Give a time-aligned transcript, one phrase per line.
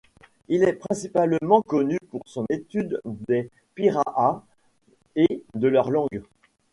[0.47, 4.41] Il est principalement connu pour son étude des Pirahãs
[5.15, 6.23] et de leur langue.